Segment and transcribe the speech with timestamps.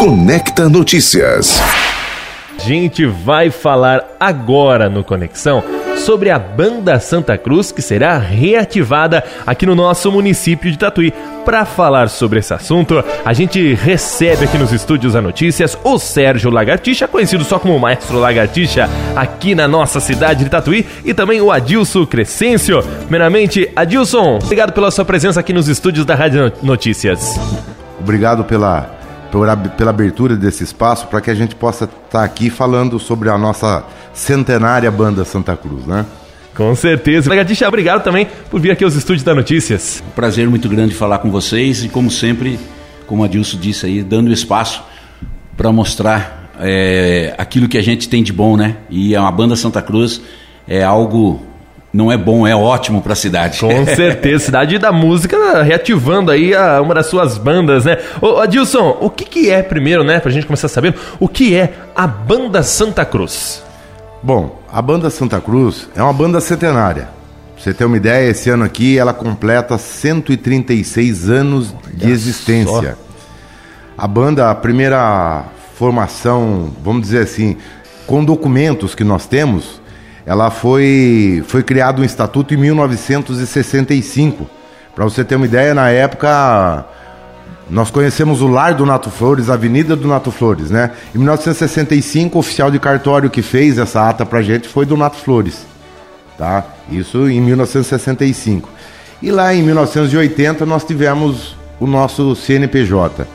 [0.00, 1.60] Conecta Notícias.
[2.58, 5.62] A gente vai falar agora no Conexão
[5.98, 11.12] sobre a Banda Santa Cruz que será reativada aqui no nosso município de Tatuí.
[11.44, 16.50] Para falar sobre esse assunto, a gente recebe aqui nos estúdios a notícias o Sérgio
[16.50, 21.52] Lagartixa, conhecido só como Maestro Lagartixa, aqui na nossa cidade de Tatuí, e também o
[21.52, 22.82] Adilson Crescêncio.
[23.02, 27.38] Primeiramente, Adilson, obrigado pela sua presença aqui nos estúdios da Rádio Notícias.
[28.00, 28.99] Obrigado pela,
[29.30, 33.28] pela, pela abertura desse espaço para que a gente possa estar tá aqui falando sobre
[33.28, 36.04] a nossa centenária banda Santa Cruz, né?
[36.54, 37.30] Com certeza.
[37.30, 40.02] Lagartixa, obrigado também por vir aqui aos estúdios da Notícias.
[40.14, 42.58] Prazer muito grande falar com vocês e, como sempre,
[43.06, 44.82] como a Dilson disse aí, dando espaço
[45.56, 48.76] para mostrar é, aquilo que a gente tem de bom, né?
[48.90, 50.20] E a banda Santa Cruz
[50.68, 51.40] é algo
[51.92, 53.58] não é bom, é ótimo para a cidade.
[53.60, 57.98] Com certeza, cidade da música reativando aí a, uma das suas bandas, né?
[58.20, 61.74] Ô, Adilson, o que, que é primeiro, né, pra gente começar sabendo, o que é
[61.94, 63.62] a Banda Santa Cruz?
[64.22, 67.08] Bom, a Banda Santa Cruz é uma banda centenária.
[67.54, 72.96] Pra você ter uma ideia, esse ano aqui ela completa 136 anos de existência.
[73.96, 75.44] A banda, a primeira
[75.74, 77.56] formação, vamos dizer assim,
[78.06, 79.79] com documentos que nós temos,
[80.26, 84.48] ela foi, foi criado um estatuto em 1965.
[84.94, 86.84] Para você ter uma ideia, na época
[87.70, 90.90] nós conhecemos o lar do Nato Flores, a Avenida do Nato Flores, né?
[91.14, 95.16] Em 1965, o oficial de cartório que fez essa ata pra gente foi do Nato
[95.16, 95.64] Flores,
[96.36, 96.64] tá?
[96.90, 98.68] Isso em 1965.
[99.22, 103.26] E lá em 1980 nós tivemos o nosso CNPJ.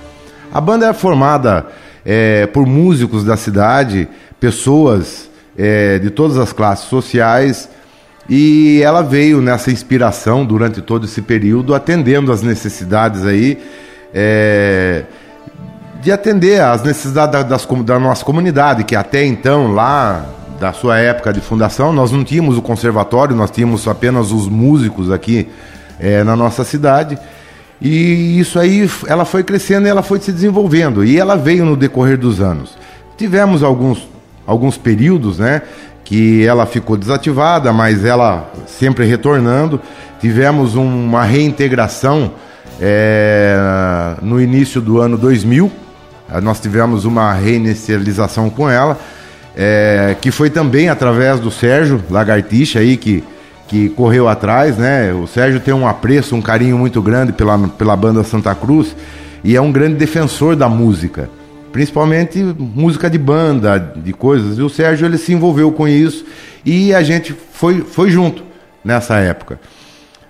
[0.54, 1.68] A banda é formada
[2.06, 4.08] é, por músicos da cidade,
[4.40, 7.70] pessoas é, de todas as classes sociais,
[8.28, 13.60] e ela veio nessa inspiração durante todo esse período, atendendo às necessidades aí
[14.14, 15.04] é,
[16.02, 20.26] de atender às necessidades da, das, da nossa comunidade, que até então, lá
[20.60, 25.12] da sua época de fundação, nós não tínhamos o conservatório, nós tínhamos apenas os músicos
[25.12, 25.48] aqui
[26.00, 27.18] é, na nossa cidade.
[27.82, 31.04] E isso aí, ela foi crescendo e ela foi se desenvolvendo.
[31.04, 32.78] E ela veio no decorrer dos anos.
[33.18, 34.08] Tivemos alguns,
[34.46, 35.62] alguns períodos, né?
[36.04, 39.82] Que ela ficou desativada, mas ela sempre retornando.
[40.20, 42.32] Tivemos uma reintegração
[42.80, 43.58] é,
[44.22, 45.72] no início do ano 2000,
[46.30, 49.00] eh, nós tivemos uma reinicialização com ela,
[49.56, 53.24] é, que foi também através do Sérgio Lagartixa aí, que,
[53.68, 55.14] que correu atrás, né?
[55.14, 58.96] O Sérgio tem um apreço, um carinho muito grande pela, pela banda Santa Cruz
[59.44, 61.30] e é um grande defensor da música,
[61.76, 64.58] principalmente música de banda, de coisas.
[64.58, 66.26] E o Sérgio ele se envolveu com isso
[66.66, 68.46] e a gente foi, foi junto
[68.82, 69.60] nessa época.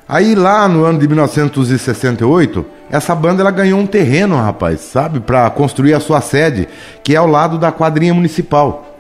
[0.10, 5.48] Aí lá no ano de 1968, essa banda ela ganhou um terreno, rapaz, sabe, para
[5.52, 6.68] construir a sua sede,
[7.04, 8.98] que é ao lado da quadrinha municipal.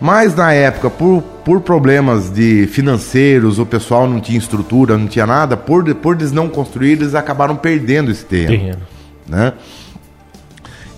[0.00, 5.26] Mas na época, por, por problemas de financeiros, o pessoal não tinha estrutura, não tinha
[5.28, 8.58] nada, por, por eles não construir, eles acabaram perdendo esse terreno.
[8.58, 8.82] terreno.
[9.28, 9.52] Né?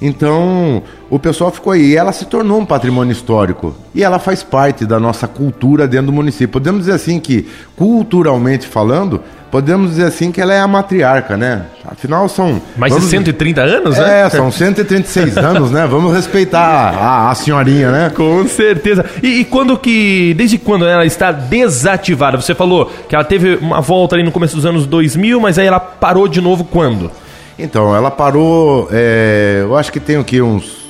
[0.00, 1.92] Então, o pessoal ficou aí.
[1.92, 3.74] E ela se tornou um patrimônio histórico.
[3.94, 6.48] E ela faz parte da nossa cultura dentro do município.
[6.48, 11.66] Podemos dizer assim que, culturalmente falando, podemos dizer assim que ela é a matriarca, né?
[11.84, 12.60] Afinal, são.
[12.76, 14.22] Mais de 130 anos, né?
[14.22, 15.86] É, são 136 anos, né?
[15.86, 18.10] Vamos respeitar a, a senhorinha, né?
[18.10, 19.04] Com certeza.
[19.22, 20.34] E, e, quando que.
[20.34, 22.36] Desde quando ela está desativada?
[22.36, 25.66] Você falou que ela teve uma volta ali no começo dos anos 2000, mas aí
[25.66, 27.10] ela parou de novo quando?
[27.58, 30.84] Então, ela parou, é, eu acho que tem o que, uns.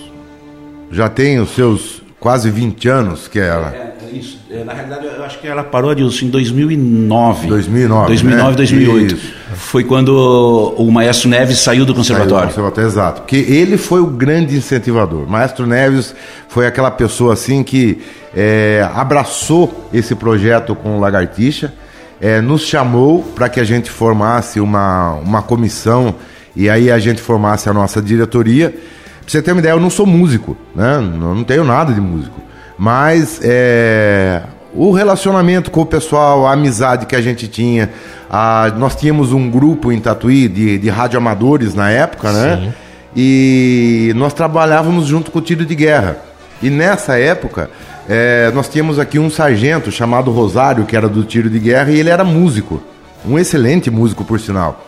[0.90, 3.72] Já tem os seus quase 20 anos que ela.
[3.72, 4.40] É, é isso.
[4.50, 7.46] É, na realidade, eu acho que ela parou disso em 2009.
[7.46, 8.06] 2009.
[8.08, 8.56] 2009, né?
[8.56, 9.14] 2008.
[9.14, 9.34] Isso.
[9.54, 12.32] Foi quando o Maestro Neves saiu do conservatório.
[12.32, 13.20] Saiu do conservatório, exato.
[13.22, 15.24] Porque ele foi o grande incentivador.
[15.24, 16.14] O Maestro Neves
[16.48, 18.00] foi aquela pessoa assim que
[18.34, 21.72] é, abraçou esse projeto com o Lagartixa,
[22.20, 26.14] é, nos chamou para que a gente formasse uma, uma comissão
[26.56, 28.70] e aí a gente formasse a nossa diretoria.
[28.70, 28.80] Pra
[29.26, 30.96] você ter uma ideia, eu não sou músico, né?
[30.96, 31.02] Eu
[31.34, 32.40] não tenho nada de músico.
[32.78, 34.42] Mas é,
[34.74, 37.90] o relacionamento com o pessoal, a amizade que a gente tinha.
[38.30, 42.56] A, nós tínhamos um grupo em Tatuí de, de radioamadores na época, né?
[42.56, 42.72] Sim.
[43.14, 46.18] E nós trabalhávamos junto com o tiro de guerra.
[46.62, 47.70] E nessa época,
[48.08, 51.98] é, nós tínhamos aqui um sargento chamado Rosário, que era do tiro de guerra, e
[51.98, 52.82] ele era músico.
[53.26, 54.85] Um excelente músico, por sinal.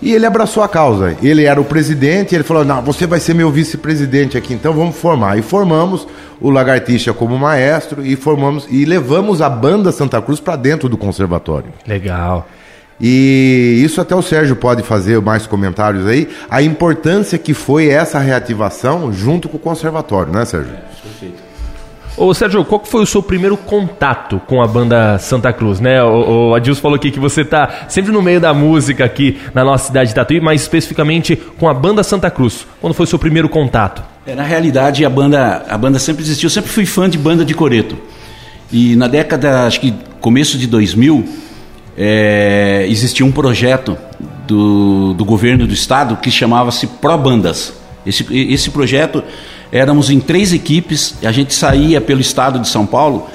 [0.00, 1.16] E ele abraçou a causa.
[1.22, 4.96] Ele era o presidente, ele falou: Não, você vai ser meu vice-presidente aqui, então vamos
[4.96, 5.38] formar.
[5.38, 6.06] E formamos
[6.40, 10.96] o Lagartixa como maestro e formamos e levamos a banda Santa Cruz para dentro do
[10.96, 11.72] conservatório.
[11.86, 12.46] Legal.
[13.00, 16.28] E isso até o Sérgio pode fazer mais comentários aí.
[16.50, 20.72] A importância que foi essa reativação junto com o conservatório, né, Sérgio?
[20.72, 21.48] É, perfeito.
[22.18, 26.02] Ô Sérgio, qual foi o seu primeiro contato com a banda Santa Cruz, né?
[26.02, 29.64] O, o Adilson falou aqui que você tá sempre no meio da música aqui na
[29.64, 32.66] nossa cidade de Tatuí, mas especificamente com a banda Santa Cruz.
[32.80, 34.02] Quando foi o seu primeiro contato?
[34.26, 36.48] É, na realidade, a banda, a banda sempre existiu.
[36.48, 37.96] Eu sempre fui fã de banda de coreto.
[38.72, 41.24] E na década, acho que começo de 2000,
[41.96, 43.96] é, existia um projeto
[44.44, 47.72] do, do governo do estado que chamava-se Pro Bandas.
[48.04, 49.22] Esse, esse projeto
[49.70, 53.28] éramos em três equipes, a gente saía pelo estado de São Paulo,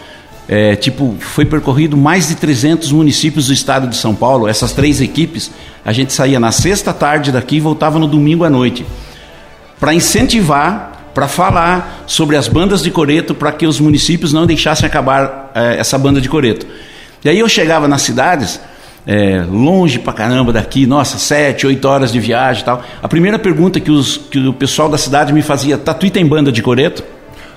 [0.48, 5.00] é, tipo, foi percorrido mais de 300 municípios do estado de São Paulo, essas três
[5.00, 5.52] equipes,
[5.86, 8.86] a gente saía na sexta tarde daqui e voltava no domingo à noite,
[9.80, 14.86] para incentivar, para falar sobre as bandas de coreto, para que os municípios não deixassem
[14.86, 16.66] acabar é, essa banda de coreto.
[17.24, 18.60] E aí eu chegava nas cidades,
[19.06, 22.84] é, longe pra caramba daqui, nossa, sete, oito horas de viagem e tal.
[23.02, 26.52] A primeira pergunta que, os, que o pessoal da cidade me fazia, Tatuí tem banda
[26.52, 27.04] de coreto?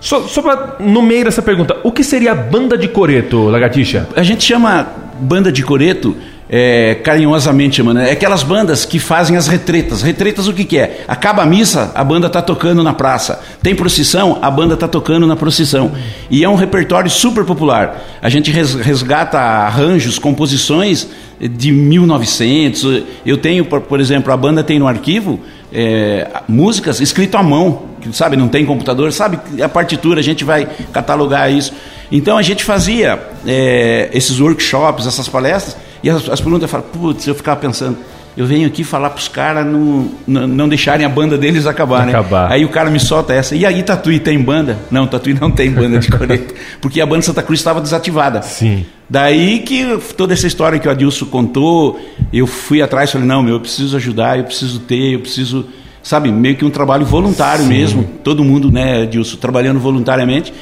[0.01, 4.09] Só, só pra, no meio dessa pergunta, o que seria banda de coreto, Lagartixa?
[4.15, 4.87] A gente chama
[5.19, 6.17] banda de coreto
[6.49, 10.03] é, carinhosamente chamando, é aquelas bandas que fazem as retretas.
[10.03, 11.05] Retretas o que, que é?
[11.09, 13.41] Acaba a missa, a banda está tocando na praça.
[13.63, 15.93] Tem procissão, a banda está tocando na procissão.
[16.31, 18.03] E é um repertório super popular.
[18.23, 21.09] A gente resgata arranjos, composições
[21.41, 23.03] de 1900.
[23.25, 25.41] Eu tenho, por exemplo, a banda tem no arquivo
[25.73, 27.83] é, músicas escritas à mão,
[28.13, 31.73] sabe, não tem computador, sabe a partitura, a gente vai catalogar isso.
[32.11, 35.77] Então a gente fazia é, esses workshops, essas palestras,
[36.07, 37.99] e as, as perguntas eu falo, putz, eu ficava pensando,
[38.37, 42.07] eu venho aqui falar para os caras não, não, não, deixarem a banda deles acabar,
[42.07, 42.13] né?
[42.13, 42.53] Acabar.
[42.53, 43.57] Aí o cara me solta essa.
[43.57, 44.79] E aí, Tatuí tem banda?
[44.89, 46.55] Não, Tatuí não tem banda de coreto.
[46.81, 48.41] porque a banda Santa Cruz estava desativada.
[48.41, 48.87] Sim.
[49.11, 51.99] Daí que toda essa história que o Adilson contou,
[52.33, 55.67] eu fui atrás e falei, não, meu, eu preciso ajudar, eu preciso ter, eu preciso,
[56.05, 57.71] sabe, meio que um trabalho voluntário Sim.
[57.71, 58.05] mesmo.
[58.23, 60.55] Todo mundo, né, Adilson, trabalhando voluntariamente.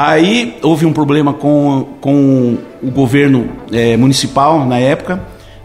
[0.00, 5.20] Aí houve um problema com, com o governo é, municipal na época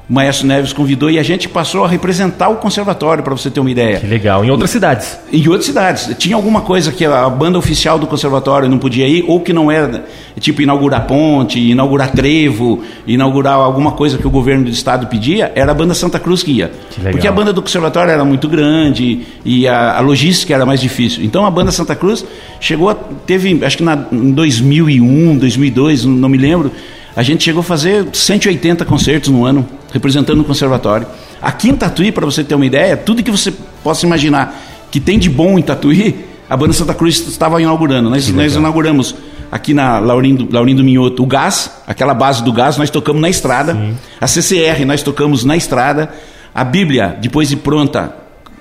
[0.09, 3.61] o Maestro Neves convidou e a gente passou a representar o conservatório, para você ter
[3.61, 3.99] uma ideia.
[3.99, 4.43] Que legal.
[4.43, 5.17] Em outras cidades?
[5.31, 6.13] Em outras cidades.
[6.17, 9.71] Tinha alguma coisa que a banda oficial do conservatório não podia ir, ou que não
[9.71, 10.03] era,
[10.39, 15.71] tipo, inaugurar ponte, inaugurar trevo, inaugurar alguma coisa que o governo do estado pedia, era
[15.71, 16.71] a banda Santa Cruz que ia.
[16.89, 17.13] Que legal.
[17.13, 21.23] Porque a banda do conservatório era muito grande e a, a, logística era mais difícil.
[21.23, 22.25] Então a banda Santa Cruz
[22.59, 26.71] chegou a, teve, acho que na, em 2001, 2002, não me lembro,
[27.15, 31.05] a gente chegou a fazer 180 concertos no ano, representando o conservatório.
[31.41, 35.19] Aqui em Tatuí, para você ter uma ideia, tudo que você possa imaginar que tem
[35.19, 38.09] de bom em Tatuí, a banda Santa Cruz estava inaugurando.
[38.09, 39.15] Nós, nós inauguramos
[39.51, 43.73] aqui na Laurindo, Laurindo Minhoto o gás, aquela base do gás, nós tocamos na estrada.
[43.73, 43.97] Sim.
[44.19, 46.11] A CCR, nós tocamos na estrada.
[46.53, 48.15] A Bíblia, depois de pronta,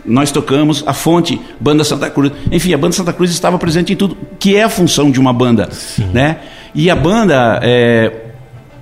[0.05, 0.83] nós tocamos.
[0.87, 2.33] A fonte, Banda Santa Cruz.
[2.51, 5.33] Enfim, a Banda Santa Cruz estava presente em tudo, que é a função de uma
[5.33, 5.69] banda.
[5.71, 6.11] Sim.
[6.13, 6.39] Né?
[6.75, 8.32] E a banda, é,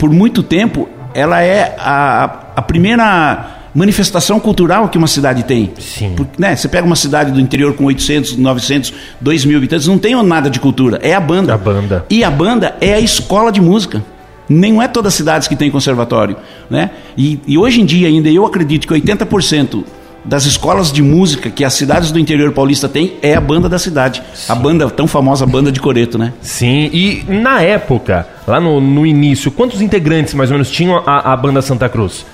[0.00, 5.72] por muito tempo, ela é a, a primeira manifestação cultural que uma cidade tem.
[5.78, 6.14] Sim.
[6.16, 9.98] Porque, né, você pega uma cidade do interior com 800, 900, 2 mil habitantes, não
[9.98, 11.54] tem nada de cultura, é a banda.
[11.54, 12.06] A banda.
[12.08, 14.02] E a banda é a escola de música.
[14.48, 16.34] Nem é todas as cidades que tem conservatório.
[16.68, 16.90] Né?
[17.16, 19.84] E, e hoje em dia ainda eu acredito que 80%
[20.24, 23.78] das escolas de música que as cidades do interior paulista têm é a banda da
[23.78, 24.22] cidade.
[24.34, 24.52] Sim.
[24.52, 26.32] A banda, tão famosa banda de Coreto, né?
[26.40, 31.32] Sim, e na época, lá no, no início, quantos integrantes mais ou menos tinham a,
[31.32, 32.24] a banda Santa Cruz?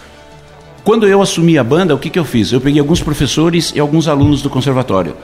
[0.84, 2.52] Quando eu assumi a banda, o que, que eu fiz?
[2.52, 5.16] Eu peguei alguns professores e alguns alunos do conservatório.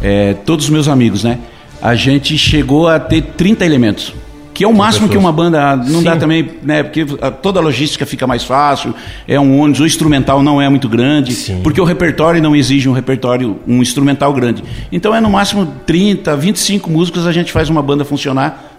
[0.00, 1.38] É, todos meus amigos, né?
[1.82, 4.14] A gente chegou a ter 30 elementos.
[4.58, 5.10] Que é o máximo pessoas.
[5.12, 6.02] que uma banda não Sim.
[6.02, 6.82] dá também, né?
[6.82, 7.06] Porque
[7.40, 8.92] toda a logística fica mais fácil,
[9.28, 11.60] é um ônibus, o instrumental não é muito grande, Sim.
[11.62, 14.64] porque o repertório não exige um repertório, um instrumental grande.
[14.90, 18.74] Então é no máximo 30, 25 músicos a gente faz uma banda funcionar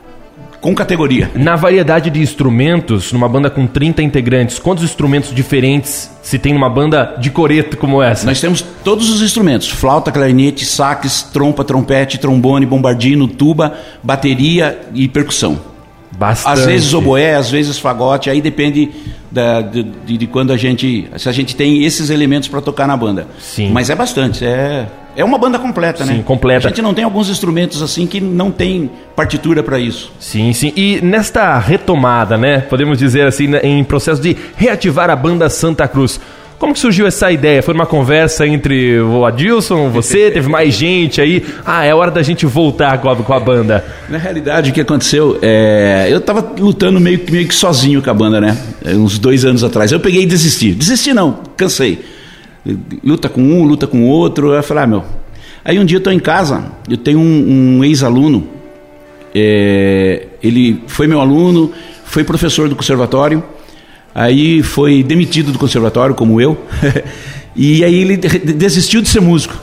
[0.60, 1.32] com categoria.
[1.34, 6.70] Na variedade de instrumentos, numa banda com 30 integrantes, quantos instrumentos diferentes se tem numa
[6.70, 8.26] banda de coreto como essa?
[8.26, 15.08] Nós temos todos os instrumentos: flauta, clarinete, sax, trompa, trompete, trombone, bombardino, tuba, bateria e
[15.08, 15.69] percussão.
[16.20, 16.60] Bastante.
[16.60, 18.92] Às vezes oboé, às vezes fagote, aí depende
[19.32, 21.10] da, de, de, quando a gente.
[21.18, 23.26] Se a gente tem esses elementos para tocar na banda.
[23.40, 23.72] Sim.
[23.72, 24.86] Mas é bastante, é,
[25.16, 26.24] é uma banda completa, sim, né?
[26.24, 26.68] completa.
[26.68, 30.12] A gente não tem alguns instrumentos assim que não tem partitura para isso.
[30.20, 30.74] Sim, sim.
[30.76, 32.60] E nesta retomada, né?
[32.60, 36.20] Podemos dizer assim, né, em processo de reativar a banda Santa Cruz.
[36.60, 37.64] Como que surgiu essa ideia?
[37.64, 41.44] Foi uma conversa entre o Adilson, você, teve mais gente aí?
[41.66, 43.86] Ah, é hora da gente voltar com a, com a banda.
[44.10, 48.14] Na realidade, o que aconteceu, é, eu estava lutando meio, meio que sozinho com a
[48.14, 48.58] banda, né?
[48.84, 49.92] É, uns dois anos atrás.
[49.94, 50.74] Eu peguei e desisti.
[50.74, 52.04] Desisti não, cansei.
[53.04, 54.54] Luta com um, luta com outro.
[54.54, 55.06] Eu falei, ah, meu.
[55.64, 58.48] Aí um dia eu estou em casa, eu tenho um, um ex-aluno,
[59.36, 61.72] é, ele foi meu aluno,
[62.06, 63.44] foi professor do conservatório,
[64.14, 66.58] aí foi demitido do conservatório, como eu,
[67.56, 69.56] e aí ele desistiu de ser músico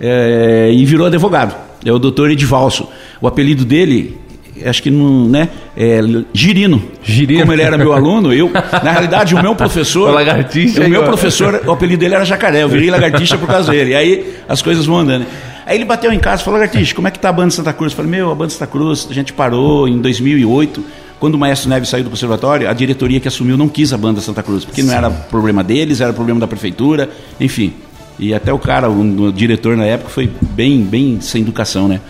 [0.00, 1.54] é, e virou advogado.
[1.84, 2.88] É o doutor Edivalso.
[3.20, 4.18] O apelido dele,
[4.64, 5.48] acho que não, né?
[5.76, 6.00] É
[6.32, 6.82] Girino.
[7.02, 7.40] Girino.
[7.40, 8.50] Como ele era meu aluno, eu,
[8.82, 10.10] na realidade, o meu professor.
[10.10, 10.84] O lagartixa.
[10.84, 12.62] O meu professor, o apelido dele era jacaré.
[12.62, 13.90] Eu virei lagartixa por causa dele.
[13.90, 15.26] E aí as coisas vão andando.
[15.66, 17.72] Aí ele bateu em casa e falou: Lagartixa, como é que tá a banda Santa
[17.72, 17.92] Cruz?
[17.92, 20.84] Eu falei: Meu, a banda Santa Cruz, a gente parou em 2008.
[21.20, 24.22] Quando o Maestro Neves saiu do conservatório, a diretoria que assumiu não quis a banda
[24.22, 24.88] Santa Cruz, porque Sim.
[24.88, 27.74] não era problema deles, era problema da prefeitura, enfim.
[28.18, 32.00] E até o cara, o, o diretor na época, foi bem, bem sem educação, né?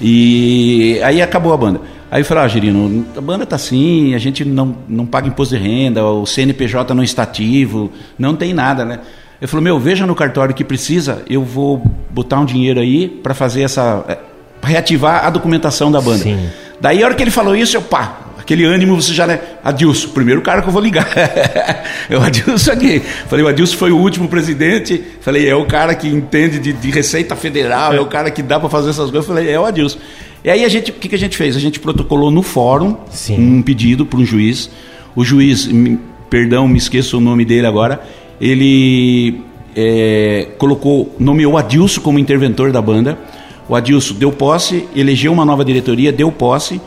[0.00, 1.80] E aí acabou a banda.
[2.10, 5.56] Aí eu falei, ah, Girino, a banda tá assim, a gente não, não paga imposto
[5.56, 8.98] de renda, o CNPJ não está ativo, não tem nada, né?
[9.40, 13.34] Ele falou, meu, veja no cartório que precisa, eu vou botar um dinheiro aí para
[13.34, 14.04] fazer essa...
[14.60, 16.24] Pra reativar a documentação da banda.
[16.24, 16.48] Sim.
[16.80, 19.40] Daí a hora que ele falou isso, eu pá, aquele ânimo, você já, né?
[19.64, 21.08] Adilson, primeiro cara que eu vou ligar.
[22.10, 23.00] é o Adilson aqui.
[23.00, 25.02] Falei, o Adilson foi o último presidente.
[25.20, 28.60] Falei, é o cara que entende de, de Receita Federal, é o cara que dá
[28.60, 29.26] para fazer essas coisas.
[29.26, 29.98] Falei, é o Adilson.
[30.44, 31.56] E aí a gente, o que, que a gente fez?
[31.56, 33.38] A gente protocolou no fórum Sim.
[33.38, 34.68] um pedido para um juiz.
[35.14, 35.68] O juiz,
[36.28, 38.02] perdão, me esqueço o nome dele agora,
[38.40, 39.40] ele
[39.76, 43.18] é, colocou, nomeou o Adilson como interventor da banda.
[43.68, 46.80] O Adilson deu posse, elegeu uma nova diretoria, deu posse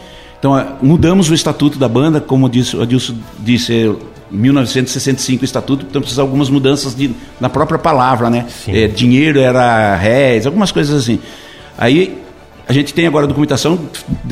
[0.45, 3.95] então, é, mudamos o estatuto da banda, como disse, o Adilson disse, é
[4.29, 7.09] 1965 o estatuto, então precisa algumas mudanças de,
[7.39, 8.45] na própria palavra, né?
[8.67, 11.19] É, dinheiro era réis, algumas coisas assim.
[11.75, 12.21] Aí
[12.67, 13.79] a gente tem agora a documentação,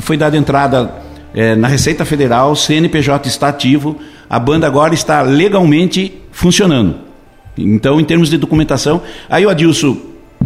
[0.04, 0.94] foi dada entrada
[1.34, 3.98] é, na Receita Federal, CNPJ está ativo,
[4.30, 6.94] a banda agora está legalmente funcionando.
[7.58, 9.98] Então, em termos de documentação, aí o Adilson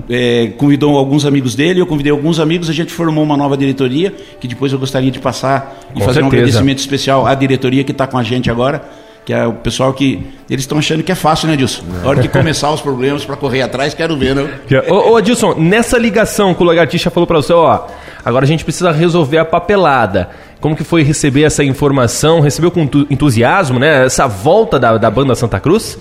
[0.10, 4.14] é, convidou alguns amigos dele, eu convidei alguns amigos, a gente formou uma nova diretoria,
[4.40, 6.26] que depois eu gostaria de passar e com fazer certeza.
[6.26, 8.84] um agradecimento especial à diretoria que está com a gente agora,
[9.26, 10.26] que é o pessoal que.
[10.50, 11.84] Eles estão achando que é fácil, né, Adilson?
[12.02, 14.50] Na hora de começar os problemas para correr atrás, quero ver, né?
[14.88, 17.88] Ô, ô Adilson, nessa ligação que o Lagartixa falou para você, ó,
[18.24, 20.30] agora a gente precisa resolver a papelada.
[20.62, 22.40] Como que foi receber essa informação?
[22.40, 24.06] Recebeu com entusiasmo, né?
[24.06, 25.98] Essa volta da, da banda Santa Cruz?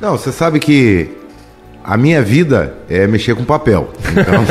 [0.00, 1.08] Não, você sabe que
[1.84, 3.90] a minha vida é mexer com papel.
[4.10, 4.44] Então,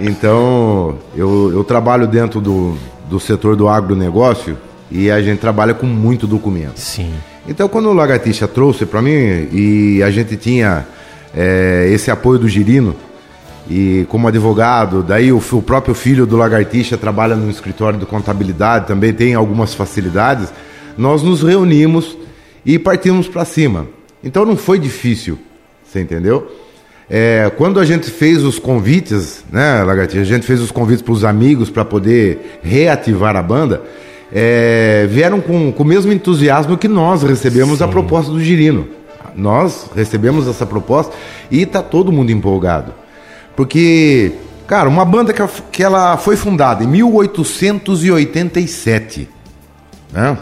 [0.00, 2.74] então eu, eu trabalho dentro do,
[3.08, 4.56] do setor do agronegócio
[4.90, 6.78] e a gente trabalha com muito documento.
[6.78, 7.12] Sim.
[7.46, 9.10] Então, quando o Lagartixa trouxe para mim
[9.52, 10.86] e a gente tinha
[11.34, 12.96] é, esse apoio do Girino,
[13.68, 18.86] e como advogado, daí o, o, próprio filho do Lagartixa trabalha no escritório de contabilidade,
[18.86, 20.52] também tem algumas facilidades,
[20.96, 22.16] nós nos reunimos
[22.64, 23.86] e partimos para cima.
[24.22, 25.38] Então não foi difícil.
[25.96, 26.52] Você entendeu?
[27.08, 30.20] É, quando a gente fez os convites, né, Lagartixa?
[30.20, 33.80] A gente fez os convites para os amigos para poder reativar a banda.
[34.30, 37.84] É, vieram com, com o mesmo entusiasmo que nós recebemos Sim.
[37.84, 38.86] a proposta do Girino.
[39.34, 41.14] Nós recebemos essa proposta
[41.50, 42.92] e está todo mundo empolgado.
[43.54, 44.32] Porque,
[44.66, 49.26] cara, uma banda que, que ela foi fundada em 1887,
[50.12, 50.36] né?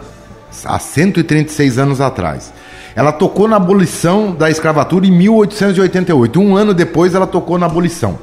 [0.64, 2.52] há 136 anos atrás.
[2.96, 6.40] Ela tocou na abolição da escravatura em 1888.
[6.40, 8.18] Um ano depois, ela tocou na abolição.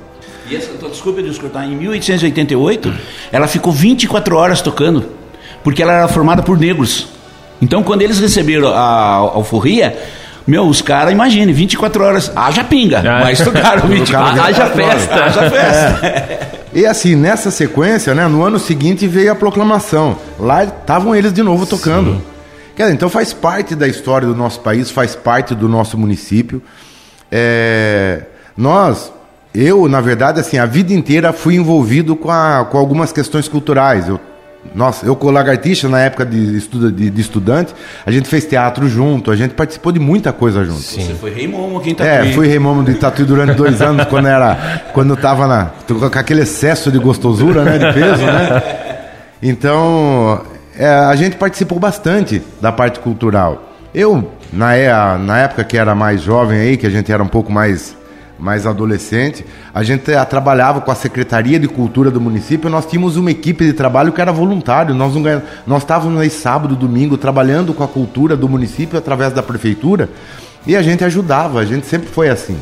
[0.50, 2.94] E essa, desculpa de escutar, em 1888,
[3.32, 5.06] ela ficou 24 horas tocando,
[5.64, 7.08] porque ela era formada por negros.
[7.62, 9.98] Então, quando eles receberam a alforria,
[10.46, 13.22] meu, os caras, imagine, 24 horas, haja pinga, ah.
[13.24, 14.46] mas tocaram 24 horas.
[14.46, 15.16] Haja festa.
[15.16, 16.08] Haja festa.
[16.74, 16.80] É.
[16.80, 20.18] E assim, nessa sequência, né, no ano seguinte veio a proclamação.
[20.40, 22.12] Lá estavam eles de novo tocando.
[22.14, 22.22] Sim.
[22.84, 26.62] Dizer, então faz parte da história do nosso país, faz parte do nosso município.
[27.32, 28.24] É,
[28.58, 29.12] nós,
[29.54, 34.08] eu, na verdade, assim, a vida inteira fui envolvido com, a, com algumas questões culturais.
[34.08, 34.20] Eu,
[34.76, 37.74] nossa, eu com o Lagartixa, na época de, estuda, de, de, estudante,
[38.06, 40.82] a gente fez teatro junto, a gente participou de muita coisa junto.
[40.82, 41.06] Sim.
[41.06, 42.30] Você foi rei momo aqui em Tatuí.
[42.30, 45.72] É, fui rei momo de Tatuí durante dois anos, quando era, quando eu tava na,
[45.88, 48.64] com aquele excesso de gostosura, né, de peso, né?
[49.44, 50.44] Então,
[50.82, 53.70] é, a gente participou bastante da parte cultural.
[53.94, 57.28] Eu, na, é, na época que era mais jovem aí, que a gente era um
[57.28, 57.96] pouco mais,
[58.40, 59.46] mais adolescente,
[59.76, 63.64] a gente a, trabalhava com a Secretaria de Cultura do município, nós tínhamos uma equipe
[63.64, 67.88] de trabalho que era voluntário, nós, não, nós estávamos aí sábado, domingo, trabalhando com a
[67.88, 70.10] cultura do município através da prefeitura,
[70.66, 72.58] E a gente ajudava, a gente sempre foi assim.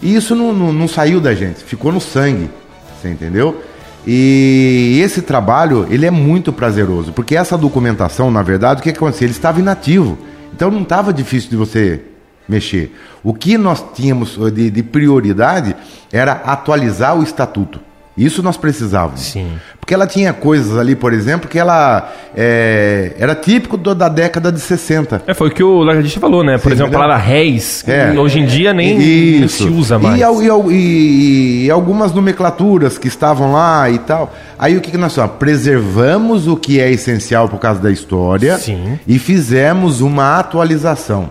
[0.00, 2.48] E isso não, não, não saiu da gente, ficou no sangue,
[2.96, 3.60] você entendeu?
[4.06, 8.98] E esse trabalho, ele é muito prazeroso, porque essa documentação, na verdade, o que, que
[8.98, 9.26] aconteceu?
[9.26, 10.16] Ele estava inativo,
[10.54, 12.00] então não estava difícil de você
[12.48, 12.94] mexer.
[13.24, 15.74] O que nós tínhamos de, de prioridade
[16.12, 17.80] era atualizar o estatuto.
[18.16, 19.20] Isso nós precisávamos.
[19.20, 19.52] Sim.
[19.78, 24.50] Porque ela tinha coisas ali, por exemplo, que ela é, era típico do, da década
[24.50, 25.22] de 60.
[25.26, 26.56] É, foi o que o Lagartixa falou, né?
[26.56, 28.10] Por Sim, exemplo, a palavra réis, É.
[28.18, 30.18] hoje em dia nem se usa mais.
[30.18, 34.32] E, e e- e algumas nomenclaturas que estavam lá e tal.
[34.58, 35.36] Aí o que, que nós falamos?
[35.36, 38.98] Preservamos o que é essencial por causa da história Sim.
[39.06, 41.28] e fizemos uma atualização.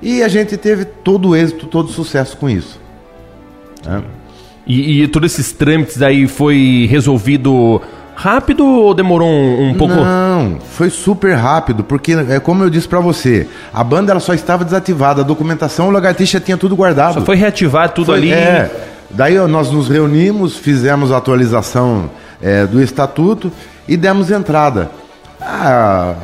[0.00, 2.80] E a gente teve todo o êxito, todo o sucesso com isso.
[3.84, 4.02] né?
[4.66, 7.80] E, e todos esses trâmites aí foi resolvido
[8.14, 9.94] rápido ou demorou um, um pouco?
[9.94, 14.34] Não, foi super rápido, porque é como eu disse pra você, a banda ela só
[14.34, 17.14] estava desativada, a documentação, o Lagartixa tinha tudo guardado.
[17.14, 18.32] Só foi reativar tudo Foi- ali.
[18.32, 18.88] É.
[19.10, 22.08] Daí nós nos reunimos, fizemos a atualização
[22.40, 23.52] é, do estatuto
[23.86, 24.90] e demos entrada.
[25.40, 26.14] Ah,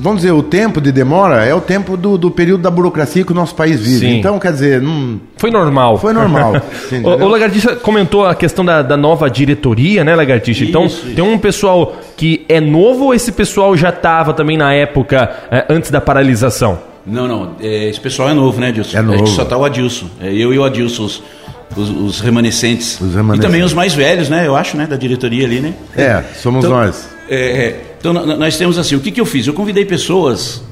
[0.00, 3.32] vamos dizer, o tempo de demora é o tempo do, do período da burocracia que
[3.32, 3.98] o nosso país vive.
[4.00, 4.18] Sim.
[4.18, 5.98] Então, quer dizer, não, Foi normal.
[5.98, 6.54] foi normal.
[6.88, 10.64] Sim, O, o Lagartixa comentou a questão da, da nova diretoria, né, Lagartixa?
[10.64, 11.14] Então, Isso, isso.
[11.14, 15.66] tem um pessoal que é novo ou esse pessoal já estava também na época é,
[15.68, 16.78] antes da paralisação?
[17.06, 17.52] Não, não.
[17.60, 18.98] é, esse pessoal é novo, né, Adilson?
[18.98, 19.14] É novo.
[19.14, 20.06] A gente só tá o Adilson.
[20.20, 21.22] É, eu e o Adilson, os,
[21.76, 23.00] os, os remanescentes.
[23.00, 23.44] Os remanescentes.
[23.44, 24.46] E também os mais velhos, né?
[24.46, 24.86] Eu acho, né?
[24.86, 25.72] Da diretoria ali, né?
[25.96, 27.08] É, somos Então, nós.
[27.30, 27.87] É, é.
[27.98, 29.46] Então nós temos assim, o que, que eu fiz?
[29.46, 30.62] Eu convidei pessoas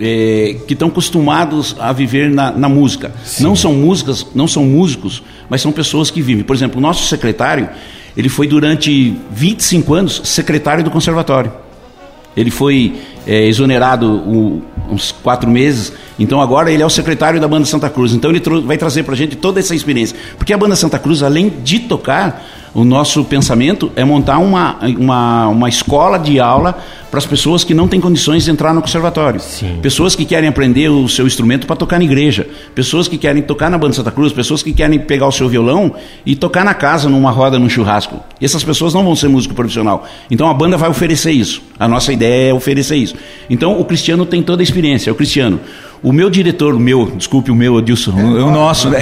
[0.00, 3.12] é, que estão acostumados a viver na, na música.
[3.40, 6.44] Não são músicas, não são músicos, mas são pessoas que vivem.
[6.44, 7.68] Por exemplo, o nosso secretário,
[8.16, 11.50] ele foi durante 25 anos secretário do conservatório.
[12.36, 12.94] Ele foi
[13.26, 17.90] é, exonerado o- uns quatro meses, então agora ele é o secretário da Banda Santa
[17.90, 18.12] Cruz.
[18.12, 20.16] Então ele vai trazer para a gente toda essa experiência.
[20.36, 25.48] Porque a Banda Santa Cruz, além de tocar, o nosso pensamento é montar uma, uma,
[25.48, 26.78] uma escola de aula
[27.10, 29.40] para as pessoas que não têm condições de entrar no conservatório.
[29.40, 29.78] Sim.
[29.80, 32.46] Pessoas que querem aprender o seu instrumento para tocar na igreja.
[32.74, 34.32] Pessoas que querem tocar na Banda Santa Cruz.
[34.32, 35.94] Pessoas que querem pegar o seu violão
[36.26, 38.22] e tocar na casa, numa roda, num churrasco.
[38.40, 40.06] E essas pessoas não vão ser músico profissional.
[40.30, 41.62] Então a banda vai oferecer isso.
[41.78, 43.14] A nossa ideia é oferecer isso.
[43.48, 45.10] Então o Cristiano tem toda a experiência.
[45.10, 45.60] É o Cristiano.
[46.02, 49.00] O meu diretor, o meu, desculpe, o meu, Adilson, o, o nosso, né?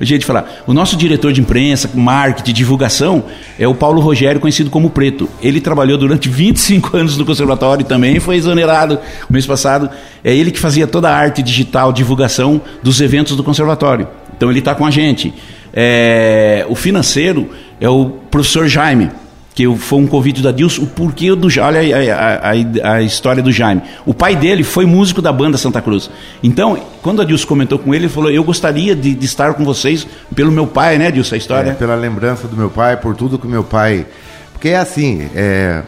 [0.00, 0.62] O jeito de falar.
[0.66, 3.24] O nosso diretor de imprensa, marketing, divulgação,
[3.58, 5.28] é o Paulo Rogério, conhecido como Preto.
[5.42, 8.98] Ele trabalhou durante 25 anos no conservatório e também foi exonerado
[9.28, 9.90] o mês passado.
[10.24, 14.08] É ele que fazia toda a arte digital, divulgação dos eventos do conservatório.
[14.36, 15.34] Então ele está com a gente.
[15.72, 17.50] É, o financeiro
[17.80, 19.10] é o professor Jaime,
[19.54, 23.42] que foi um convite da Dilson, o porquê do Jaime, olha a, a- a- história
[23.42, 23.82] do Jaime.
[24.06, 26.08] O pai dele foi músico da banda Santa Cruz.
[26.42, 29.64] Então, quando a Dilson comentou com ele, ele falou: Eu gostaria de, de estar com
[29.64, 31.34] vocês pelo meu pai, né, Dilson?
[31.34, 31.70] A história.
[31.70, 34.06] É, pela lembrança do meu pai, por tudo que meu pai.
[34.52, 35.82] Porque é assim, é,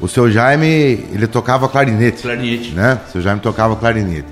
[0.00, 2.22] o seu Jaime, ele tocava clarinete.
[2.22, 2.70] Clarinete.
[2.70, 2.98] Né?
[3.08, 4.26] O seu Jaime tocava clarinete.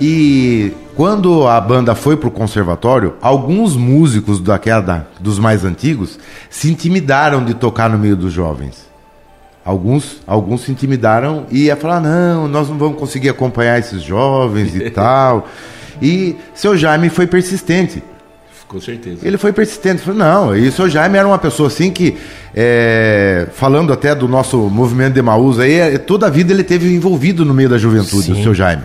[0.00, 6.70] E quando a banda foi pro conservatório, alguns músicos daquela, da- dos mais antigos se
[6.70, 8.86] intimidaram de tocar no meio dos jovens.
[9.64, 14.74] Alguns, alguns se intimidaram e ia falar: não, nós não vamos conseguir acompanhar esses jovens
[14.74, 15.46] e tal.
[16.00, 18.02] E seu Jaime foi persistente.
[18.68, 19.18] Com certeza.
[19.22, 22.16] Ele foi persistente, falou, não, e o seu Jaime era uma pessoa assim que,
[22.54, 26.92] é, falando até do nosso movimento de Maús aí, é, toda a vida ele teve
[26.92, 28.32] envolvido no meio da juventude, Sim.
[28.40, 28.82] o seu Jaime.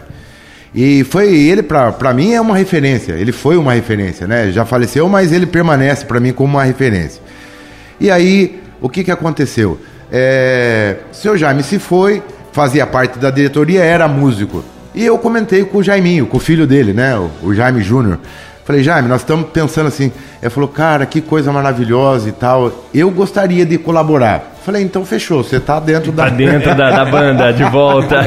[0.73, 4.51] E foi ele, pra pra mim, é uma referência, ele foi uma referência, né?
[4.51, 7.21] Já faleceu, mas ele permanece pra mim como uma referência.
[7.99, 9.79] E aí, o que que aconteceu?
[10.11, 14.63] É, seu Jaime se foi, fazia parte da diretoria, era músico.
[14.95, 17.17] E eu comentei com o Jaiminho, com o filho dele, né?
[17.17, 18.19] O, o Jaime Júnior.
[18.63, 20.11] Falei, Jaime, nós estamos pensando assim.
[20.41, 22.85] Ele falou, cara, que coisa maravilhosa e tal.
[22.93, 24.55] Eu gostaria de colaborar.
[24.65, 26.25] Falei, então fechou, você tá dentro da.
[26.25, 28.21] Tá dentro da, da banda, de volta.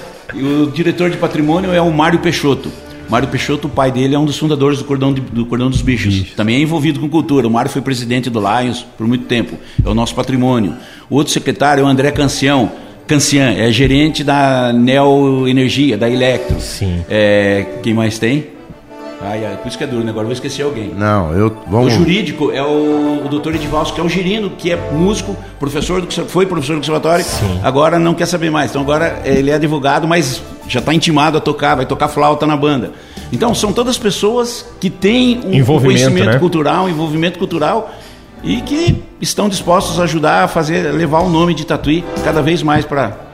[0.34, 2.70] E o diretor de patrimônio é o Mário Peixoto.
[3.08, 5.82] Mário Peixoto, o pai dele, é um dos fundadores do Cordão, de- do Cordão dos
[5.82, 6.30] Bichos.
[6.36, 7.48] Também é envolvido com cultura.
[7.48, 9.56] O Mário foi presidente do Lions por muito tempo.
[9.84, 10.74] É o nosso patrimônio.
[11.08, 12.70] O outro secretário é o André Cancião.
[13.08, 16.60] Cancian é gerente da Neo Energia, da Electro.
[16.60, 17.04] Sim.
[17.10, 18.46] É, quem mais tem?
[19.22, 20.10] Ai, ai, por isso que é duro, né?
[20.10, 20.94] Agora eu vou esquecer alguém.
[20.96, 21.48] Não, eu.
[21.48, 21.92] O Vamos.
[21.92, 26.10] jurídico é o, o doutor Edivalso, que é o Girino, que é músico, professor do,
[26.28, 27.60] foi professor do conservatório, Sim.
[27.62, 28.70] agora não quer saber mais.
[28.70, 32.56] Então agora ele é advogado, mas já está intimado a tocar, vai tocar flauta na
[32.56, 32.92] banda.
[33.30, 36.38] Então são todas pessoas que têm um Envolvimento, conhecimento né?
[36.38, 37.92] cultural, um envolvimento cultural
[38.42, 42.62] e que estão dispostos a ajudar a fazer, levar o nome de Tatuí cada vez
[42.62, 43.29] mais para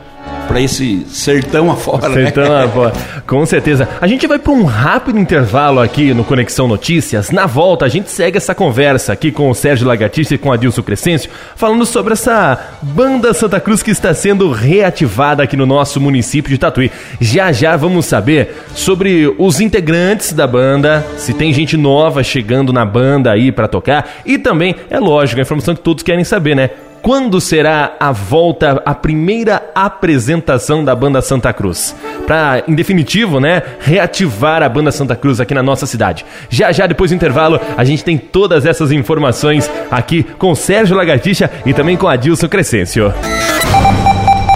[0.46, 2.12] para esse sertão afora.
[2.12, 2.64] Sertão né?
[2.64, 2.92] afora.
[3.26, 3.88] Com certeza.
[4.00, 7.30] A gente vai para um rápido intervalo aqui no Conexão Notícias.
[7.30, 10.56] Na volta, a gente segue essa conversa aqui com o Sérgio Lagartixa e com a
[10.56, 16.00] Dilson Crescêncio, falando sobre essa banda Santa Cruz que está sendo reativada aqui no nosso
[16.00, 16.90] município de Tatuí.
[17.20, 22.84] Já já vamos saber sobre os integrantes da banda, se tem gente nova chegando na
[22.84, 26.70] banda aí para tocar e também, é lógico, a informação que todos querem saber, né?
[27.06, 31.94] Quando será a volta, a primeira apresentação da banda Santa Cruz?
[32.26, 36.26] Para, em definitivo, né, reativar a banda Santa Cruz aqui na nossa cidade.
[36.50, 41.48] Já já depois do intervalo, a gente tem todas essas informações aqui com Sérgio Lagartixa
[41.64, 43.14] e também com Adilson Crescêncio.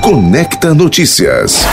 [0.03, 1.65] Conecta Notícias.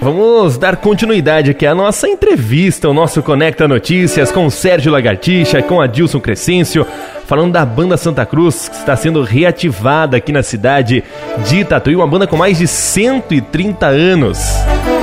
[0.00, 5.80] Vamos dar continuidade aqui à nossa entrevista, o nosso Conecta Notícias com Sérgio Lagartixa, com
[5.80, 6.86] Adilson Crescêncio,
[7.26, 11.02] falando da banda Santa Cruz, que está sendo reativada aqui na cidade
[11.48, 14.38] de Tatuí, uma banda com mais de 130 anos.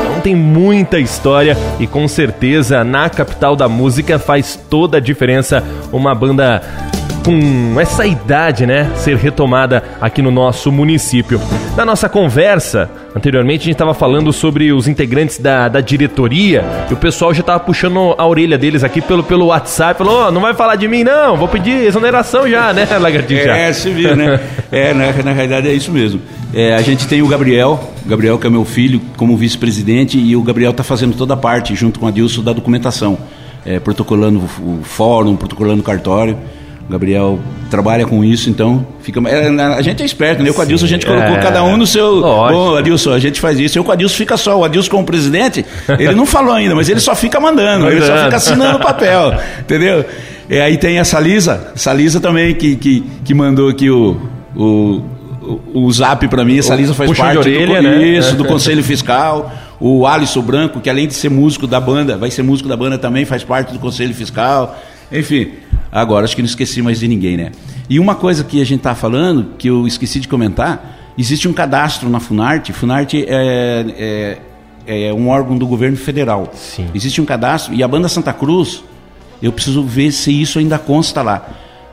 [0.05, 5.61] Então tem muita história e com certeza na capital da música faz toda a diferença
[5.91, 6.61] uma banda
[7.25, 11.41] com essa idade, né, ser retomada aqui no nosso município.
[11.75, 16.93] Na nossa conversa, anteriormente, a gente estava falando sobre os integrantes da, da diretoria e
[16.93, 19.97] o pessoal já estava puxando a orelha deles aqui pelo, pelo WhatsApp.
[19.97, 23.49] Falou: oh, não vai falar de mim, não, vou pedir exoneração já, né, Lagartixa?
[23.49, 24.39] É, se viu, né?
[24.71, 26.21] é, na, na realidade é isso mesmo.
[26.53, 30.43] É, a gente tem o Gabriel, Gabriel que é meu filho, como vice-presidente, e o
[30.43, 33.17] Gabriel está fazendo toda a parte, junto com a Dilson, da documentação.
[33.65, 36.37] É, protocolando o fórum, protocolando o cartório.
[36.89, 39.19] Gabriel trabalha com isso, então fica.
[39.27, 40.49] É, a gente é esperto, né?
[40.49, 42.21] Eu com o Adilson a gente colocou é, cada um no seu.
[42.21, 43.77] Bom, Adilson, a gente faz isso.
[43.77, 44.59] Eu com o Adilson fica só.
[44.59, 45.65] O Adilson como presidente,
[45.97, 49.33] ele não falou ainda, mas ele só fica mandando, ele só fica assinando o papel,
[49.59, 50.05] entendeu?
[50.47, 54.15] E aí tem essa Lisa, essa Lisa também que, que, que mandou aqui o,
[54.55, 55.01] o,
[55.73, 56.59] o, o zap para mim.
[56.59, 58.05] Essa Lisa faz Puxa parte orelha, do, né?
[58.05, 59.51] isso, do Conselho Fiscal.
[59.79, 62.97] O Alisson Branco, que além de ser músico da banda, vai ser músico da banda
[62.97, 64.77] também, faz parte do Conselho Fiscal.
[65.19, 65.51] Enfim,
[65.95, 67.53] Agora, acho que não esqueci mais de ninguém, né?
[67.89, 71.53] E uma coisa que a gente está falando, que eu esqueci de comentar, existe um
[71.53, 72.73] cadastro na Funarte.
[72.73, 74.37] Funarte é,
[74.85, 76.51] é, é um órgão do governo federal.
[76.53, 76.89] Sim.
[76.93, 77.73] Existe um cadastro.
[77.73, 78.83] E a Banda Santa Cruz,
[79.41, 81.47] eu preciso ver se isso ainda consta lá.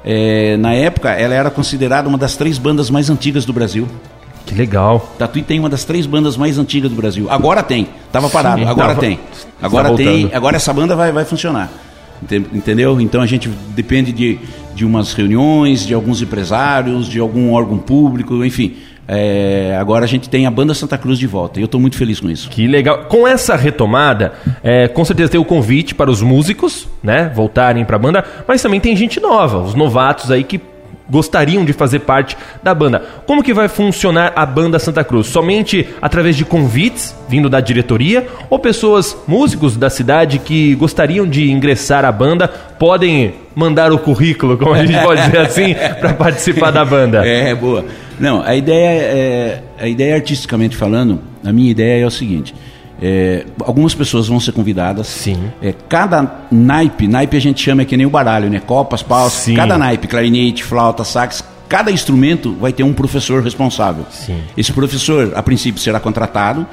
[0.05, 3.87] É, na época, ela era considerada uma das três bandas mais antigas do Brasil.
[4.45, 5.15] Que legal.
[5.17, 7.31] Tatuí tem uma das três bandas mais antigas do Brasil.
[7.31, 7.87] Agora tem.
[8.11, 8.59] Tava parado.
[8.59, 9.21] Sim, agora tava, tem.
[9.63, 10.31] Agora tá tem.
[10.35, 11.71] Agora essa banda vai, vai funcionar.
[12.53, 13.01] Entendeu?
[13.01, 14.39] Então a gente depende de,
[14.75, 18.77] de umas reuniões, de alguns empresários, de algum órgão público, enfim.
[19.09, 21.97] É, agora a gente tem a Banda Santa Cruz de volta e eu estou muito
[21.97, 22.49] feliz com isso.
[22.49, 23.05] Que legal.
[23.05, 24.33] Com essa retomada,
[24.63, 28.63] é, com certeza tem o convite para os músicos, né, voltarem para a banda, mas
[28.63, 30.61] também tem gente nova, os novatos aí que
[31.13, 33.05] gostariam de fazer parte da banda.
[33.27, 35.27] Como que vai funcionar a banda Santa Cruz?
[35.27, 41.51] Somente através de convites vindo da diretoria ou pessoas, músicos da cidade que gostariam de
[41.51, 46.71] ingressar à banda podem mandar o currículo, como a gente pode dizer assim, para participar
[46.71, 47.27] da banda?
[47.27, 47.85] É, boa.
[48.19, 52.55] Não, a ideia é, a ideia artisticamente falando, a minha ideia é o seguinte,
[53.05, 55.09] é, algumas pessoas vão ser convidadas.
[55.09, 55.51] Sim.
[55.61, 58.61] É, cada naipe, naipe a gente chama é que nem o baralho, né?
[58.61, 59.57] Copas, paus, Sim.
[59.57, 64.07] cada naipe, clarinete, flauta, sax, cada instrumento vai ter um professor responsável.
[64.09, 64.41] Sim.
[64.57, 66.65] Esse professor, a princípio, será contratado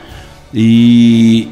[0.54, 1.48] e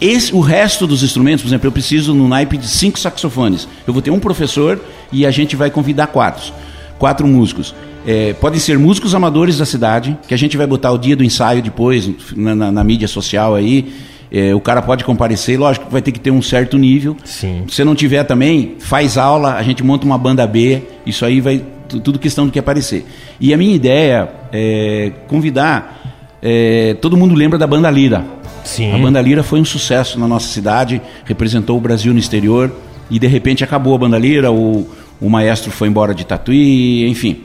[0.00, 3.66] esse, o resto dos instrumentos, por exemplo, eu preciso no naipe de cinco saxofones.
[3.84, 6.52] Eu vou ter um professor e a gente vai convidar quatro,
[7.00, 7.74] quatro músicos.
[8.06, 11.24] É, podem ser músicos amadores da cidade, que a gente vai botar o dia do
[11.24, 13.92] ensaio depois na, na, na mídia social aí.
[14.32, 17.16] É, o cara pode comparecer, lógico que vai ter que ter um certo nível.
[17.24, 17.64] Sim.
[17.68, 21.64] Se não tiver também, faz aula, a gente monta uma banda B, isso aí vai
[21.88, 23.04] tudo questão do que aparecer.
[23.40, 28.24] E a minha ideia é convidar, é, todo mundo lembra da banda Lira.
[28.62, 28.92] Sim.
[28.92, 32.70] A banda Lira foi um sucesso na nossa cidade, representou o Brasil no exterior
[33.10, 34.88] e de repente acabou a banda Lira, o,
[35.20, 37.44] o maestro foi embora de Tatuí, enfim,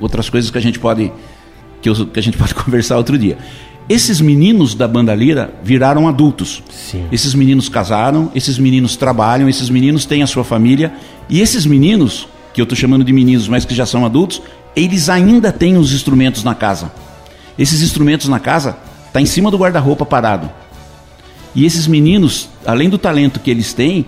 [0.00, 1.12] outras coisas que a gente pode
[1.82, 3.36] que, eu, que a gente pode conversar outro dia.
[3.88, 6.62] Esses meninos da banda Lira viraram adultos.
[6.70, 7.06] Sim.
[7.10, 10.92] Esses meninos casaram, esses meninos trabalham, esses meninos têm a sua família.
[11.28, 14.40] E esses meninos, que eu estou chamando de meninos, mas que já são adultos,
[14.74, 16.92] eles ainda têm os instrumentos na casa.
[17.58, 18.76] Esses instrumentos na casa
[19.12, 20.48] tá em cima do guarda-roupa parado.
[21.54, 24.06] E esses meninos, além do talento que eles têm,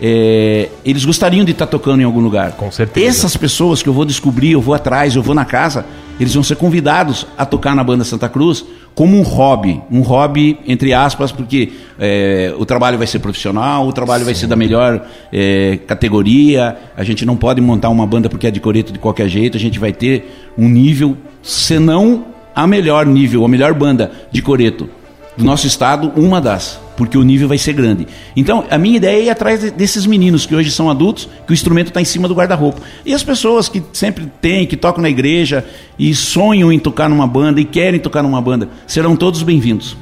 [0.00, 2.52] é, eles gostariam de estar tá tocando em algum lugar.
[2.52, 3.06] Com certeza.
[3.06, 5.84] Essas pessoas que eu vou descobrir, eu vou atrás, eu vou na casa,
[6.18, 10.58] eles vão ser convidados a tocar na banda Santa Cruz como um hobby, um hobby
[10.66, 14.24] entre aspas, porque é, o trabalho vai ser profissional, o trabalho Sim.
[14.24, 18.50] vai ser da melhor é, categoria, a gente não pode montar uma banda porque é
[18.50, 23.44] de coreto de qualquer jeito, a gente vai ter um nível, senão a melhor nível,
[23.44, 24.88] a melhor banda de coreto
[25.36, 28.08] do nosso estado, uma das, porque o nível vai ser grande.
[28.34, 31.54] Então, a minha ideia é ir atrás desses meninos que hoje são adultos, que o
[31.54, 32.82] instrumento está em cima do guarda-roupa.
[33.06, 35.64] E as pessoas que sempre têm, que tocam na igreja
[35.96, 39.96] e sonham em tocar numa banda e querem tocar numa banda, serão todos bem-vindos.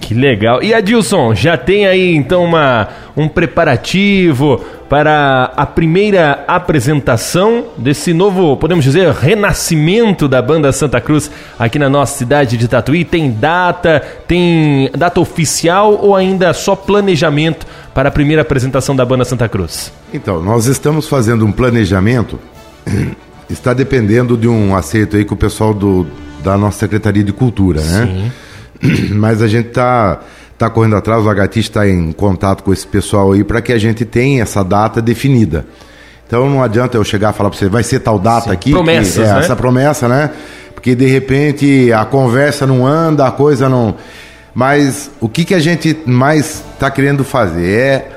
[0.00, 0.60] Que legal.
[0.60, 4.60] E Adilson, já tem aí então uma, um preparativo
[4.90, 11.88] para a primeira apresentação desse novo, podemos dizer, renascimento da banda Santa Cruz aqui na
[11.88, 13.04] nossa cidade de Tatuí?
[13.04, 19.24] Tem data, tem data oficial ou ainda só planejamento para a primeira apresentação da banda
[19.24, 19.92] Santa Cruz?
[20.12, 22.40] Então, nós estamos fazendo um planejamento,
[23.48, 26.04] está dependendo de um acerto aí com o pessoal do,
[26.42, 28.32] da nossa Secretaria de Cultura, né?
[28.82, 29.14] Sim.
[29.14, 30.18] Mas a gente está
[30.60, 33.78] tá correndo atrás, o Agati está em contato com esse pessoal aí para que a
[33.78, 35.64] gente tenha essa data definida.
[36.26, 38.70] Então não adianta eu chegar e falar para você, vai ser tal data Sim, aqui.
[38.70, 39.38] Promessas, que, é, né?
[39.40, 40.30] Essa promessa, né?
[40.74, 43.94] Porque de repente a conversa não anda, a coisa não.
[44.54, 48.08] Mas o que, que a gente mais está querendo fazer é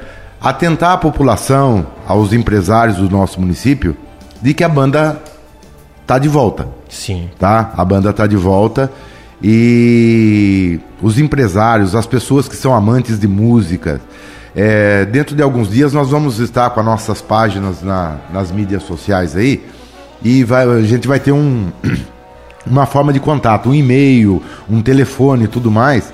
[0.41, 3.95] atentar a população, aos empresários do nosso município,
[4.41, 5.17] de que a banda
[6.05, 6.67] tá de volta.
[6.89, 7.29] Sim.
[7.39, 7.71] Tá?
[7.77, 8.91] A banda tá de volta
[9.43, 13.99] e os empresários, as pessoas que são amantes de música.
[14.55, 18.83] É, dentro de alguns dias nós vamos estar com as nossas páginas na, nas mídias
[18.83, 19.65] sociais aí
[20.23, 21.71] e vai, a gente vai ter um,
[22.65, 26.13] uma forma de contato, um e-mail, um telefone e tudo mais,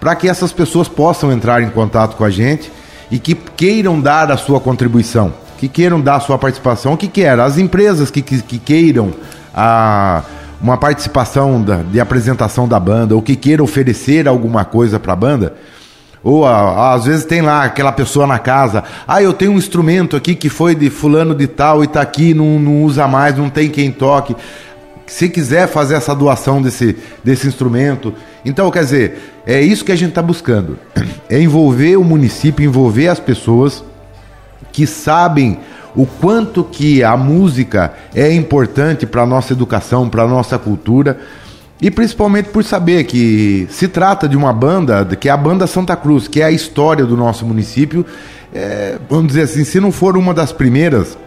[0.00, 2.72] para que essas pessoas possam entrar em contato com a gente
[3.10, 7.06] e que queiram dar a sua contribuição, que queiram dar a sua participação, o que
[7.06, 9.12] quer, as empresas que, que, que queiram
[9.54, 10.24] a
[10.64, 15.16] uma participação da, de apresentação da banda, ou que queira oferecer alguma coisa para a
[15.16, 15.54] banda,
[16.22, 20.16] ou a, às vezes tem lá aquela pessoa na casa, ah, eu tenho um instrumento
[20.16, 23.50] aqui que foi de fulano de tal e está aqui, não, não usa mais, não
[23.50, 24.34] tem quem toque.
[25.06, 28.14] Se quiser fazer essa doação desse, desse instrumento.
[28.42, 30.78] Então, quer dizer, é isso que a gente está buscando.
[31.26, 33.82] É envolver o município, envolver as pessoas
[34.70, 35.58] que sabem
[35.94, 41.18] o quanto que a música é importante para a nossa educação, para a nossa cultura.
[41.80, 45.94] E principalmente por saber que se trata de uma banda, que é a Banda Santa
[45.96, 48.04] Cruz, que é a história do nosso município.
[48.54, 51.18] É, vamos dizer assim, se não for uma das primeiras,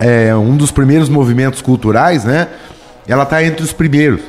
[0.00, 2.48] é, um dos primeiros movimentos culturais, né?
[3.06, 4.20] Ela está entre os primeiros.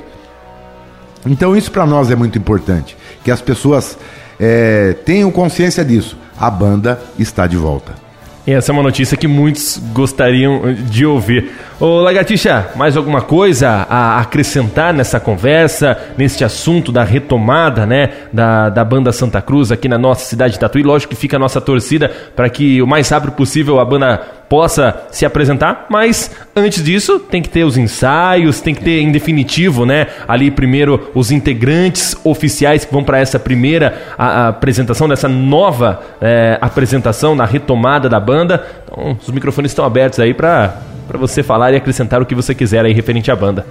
[1.25, 3.97] Então isso para nós é muito importante, que as pessoas
[4.39, 6.17] é, tenham consciência disso.
[6.37, 8.02] A banda está de volta.
[8.45, 11.51] Essa é uma notícia que muitos gostariam de ouvir.
[11.79, 18.69] Ô Lagartixa, mais alguma coisa a acrescentar nessa conversa, neste assunto da retomada né, da,
[18.69, 20.83] da banda Santa Cruz aqui na nossa cidade de Tatuí?
[20.83, 25.07] Lógico que fica a nossa torcida para que o mais rápido possível a banda possa
[25.09, 29.83] se apresentar, mas antes disso tem que ter os ensaios, tem que ter em definitivo,
[29.83, 35.27] né, ali primeiro os integrantes oficiais que vão para essa primeira a, a apresentação dessa
[35.27, 38.63] nova é, apresentação na retomada da banda.
[38.85, 42.85] Então, os microfones estão abertos aí para você falar e acrescentar o que você quiser
[42.85, 43.65] aí referente à banda.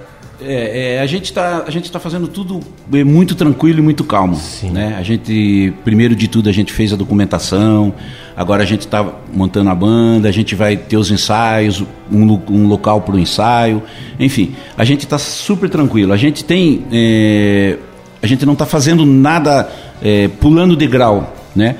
[0.45, 2.59] É, é, a gente está a gente tá fazendo tudo
[2.91, 4.71] é, muito tranquilo e muito calmo, Sim.
[4.71, 4.95] né?
[4.99, 7.93] A gente primeiro de tudo a gente fez a documentação,
[8.35, 12.67] agora a gente está montando a banda, a gente vai ter os ensaios, um, um
[12.67, 13.83] local para o ensaio,
[14.19, 16.11] enfim, a gente está super tranquilo.
[16.11, 17.77] A gente tem é,
[18.21, 19.69] a gente não está fazendo nada
[20.01, 21.77] é, pulando degrau, né?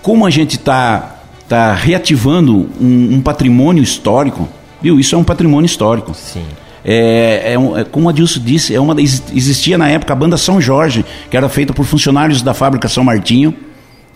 [0.00, 4.48] Como a gente está tá reativando um, um patrimônio histórico,
[4.82, 4.98] viu?
[4.98, 6.14] Isso é um patrimônio histórico.
[6.14, 6.44] Sim.
[6.84, 10.36] É, é, um, é, como a Dilson disse, é uma, existia na época a banda
[10.36, 13.54] São Jorge, que era feita por funcionários da fábrica São Martinho,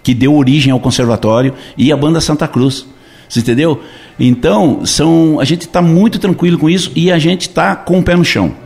[0.02, 2.86] que deu origem ao conservatório, e a banda Santa Cruz.
[3.28, 3.80] Você entendeu?
[4.18, 8.02] Então, são, a gente está muito tranquilo com isso e a gente está com o
[8.02, 8.65] pé no chão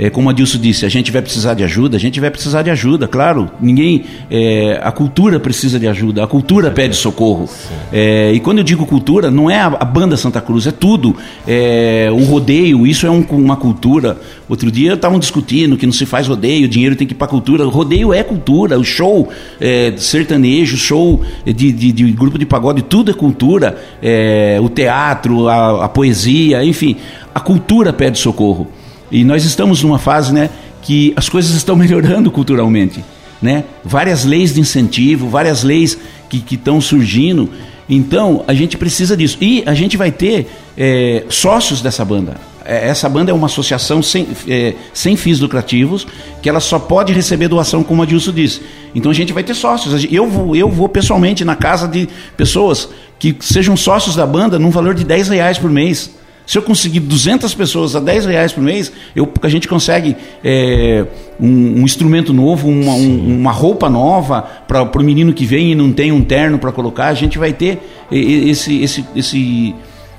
[0.00, 2.62] é, como a Dilson disse, a gente vai precisar de ajuda, a gente vai precisar
[2.62, 3.50] de ajuda, claro.
[3.60, 4.06] Ninguém.
[4.30, 7.46] É, a cultura precisa de ajuda, a cultura pede socorro.
[7.92, 11.14] É, e quando eu digo cultura, não é a, a banda Santa Cruz, é tudo.
[11.46, 14.18] É, o rodeio, isso é um, uma cultura.
[14.48, 17.28] Outro dia estavam discutindo que não se faz rodeio, o dinheiro tem que ir para
[17.28, 17.66] cultura.
[17.66, 19.28] O rodeio é cultura, o show
[19.60, 23.76] é, sertanejo, show de, de, de, grupo de pagode, tudo é cultura.
[24.02, 26.96] É, o teatro, a, a poesia, enfim.
[27.34, 28.79] A cultura pede socorro.
[29.10, 30.50] E nós estamos numa fase né,
[30.82, 33.04] que as coisas estão melhorando culturalmente.
[33.40, 33.64] Né?
[33.84, 37.50] Várias leis de incentivo, várias leis que estão surgindo.
[37.88, 39.38] Então, a gente precisa disso.
[39.40, 40.46] E a gente vai ter
[40.76, 42.36] é, sócios dessa banda.
[42.64, 46.06] É, essa banda é uma associação sem, é, sem fins lucrativos,
[46.40, 48.62] que ela só pode receber doação, como a Dilson disse.
[48.94, 50.06] Então a gente vai ter sócios.
[50.10, 54.70] Eu vou, eu vou pessoalmente na casa de pessoas que sejam sócios da banda num
[54.70, 56.10] valor de 10 reais por mês.
[56.46, 61.06] Se eu conseguir 200 pessoas a 10 reais por mês, eu, a gente consegue é,
[61.38, 65.74] um, um, instrumento novo, uma, um, uma roupa nova para o menino que vem e
[65.74, 67.06] não tem um terno para colocar.
[67.06, 67.78] A gente vai ter
[68.10, 69.74] esse, esse, esse,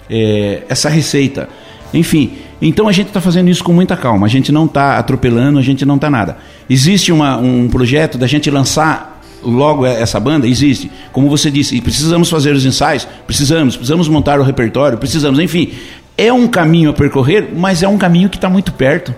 [0.10, 1.50] é, essa receita.
[1.94, 2.32] Enfim,
[2.62, 4.26] então a gente está fazendo isso com muita calma.
[4.26, 6.38] A gente não está atropelando, a gente não está nada.
[6.70, 10.48] Existe uma, um projeto da gente lançar logo essa banda?
[10.48, 10.92] Existe.
[11.12, 13.08] Como você disse, precisamos fazer os ensaios?
[13.26, 13.76] Precisamos.
[13.76, 14.98] Precisamos montar o repertório?
[14.98, 15.40] Precisamos.
[15.40, 15.72] Enfim,
[16.18, 19.14] é um caminho a percorrer, mas é um caminho que está muito perto.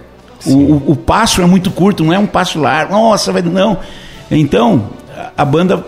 [0.46, 2.94] O, o, o, passo é muito curto, não é um passo largo.
[2.94, 3.78] Nossa, vai, não.
[4.30, 4.90] Então,
[5.38, 5.86] a banda,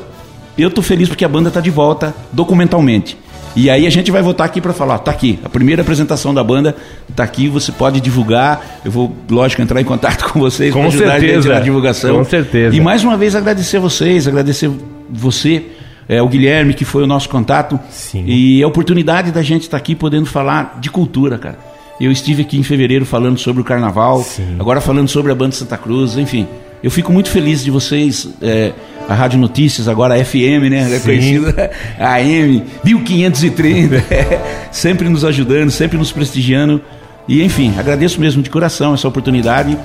[0.58, 3.18] eu estou feliz porque a banda está de volta documentalmente.
[3.56, 6.44] E aí a gente vai voltar aqui para falar, tá aqui, a primeira apresentação da
[6.44, 6.76] banda
[7.16, 8.82] tá aqui, você pode divulgar.
[8.84, 12.18] Eu vou, lógico, entrar em contato com vocês ajudar certeza, a divulgação.
[12.18, 12.76] Com certeza.
[12.76, 14.70] E mais uma vez agradecer vocês, agradecer
[15.10, 15.64] você
[16.08, 17.80] é, o Guilherme, que foi o nosso contato.
[17.90, 18.24] Sim.
[18.28, 21.58] E a oportunidade da gente estar tá aqui podendo falar de cultura, cara.
[22.00, 24.58] Eu estive aqui em fevereiro falando sobre o carnaval, Sim.
[24.60, 26.46] agora falando sobre a Banda Santa Cruz, enfim.
[26.84, 28.74] Eu fico muito feliz de vocês, é,
[29.08, 30.96] a Rádio Notícias, agora a FM, né?
[30.96, 34.04] É conhecida a AM, 1530,
[34.72, 36.82] sempre nos ajudando, sempre nos prestigiando.
[37.28, 39.78] E enfim, agradeço mesmo de coração essa oportunidade.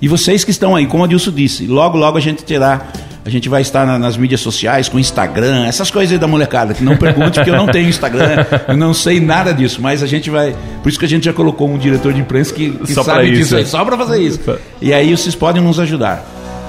[0.00, 2.86] E vocês que estão aí, como a Dilson disse, logo, logo a gente terá
[3.26, 6.72] a gente vai estar na, nas mídias sociais, com Instagram, essas coisas aí da molecada,
[6.72, 10.06] que não pergunte, porque eu não tenho Instagram, eu não sei nada disso, mas a
[10.06, 10.54] gente vai.
[10.82, 13.56] Por isso que a gente já colocou um diretor de imprensa que, que sabe disso
[13.56, 14.40] aí, só para fazer isso.
[14.80, 16.24] E aí vocês podem nos ajudar.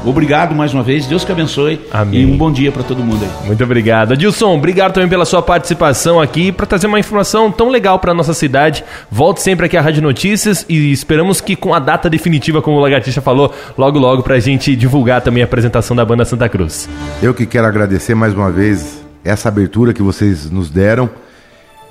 [0.07, 2.21] Obrigado mais uma vez, Deus que abençoe Amém.
[2.21, 3.47] e um bom dia para todo mundo aí.
[3.47, 4.13] Muito obrigado.
[4.13, 8.33] Adilson, obrigado também pela sua participação aqui para trazer uma informação tão legal para nossa
[8.33, 8.85] cidade.
[9.11, 12.79] Volte sempre aqui à Rádio Notícias e esperamos que com a data definitiva, como o
[12.79, 16.87] Lagartixa falou, logo logo para a gente divulgar também a apresentação da banda Santa Cruz.
[17.21, 21.09] Eu que quero agradecer mais uma vez essa abertura que vocês nos deram